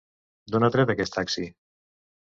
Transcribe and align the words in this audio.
D'on 0.53 0.65
ha 0.67 0.69
tret 0.77 0.93
aquest 0.95 1.15
taxi? 1.19 1.47